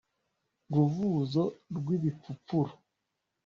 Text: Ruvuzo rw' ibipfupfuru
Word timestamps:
Ruvuzo 0.73 1.43
rw' 1.75 1.91
ibipfupfuru 1.95 2.73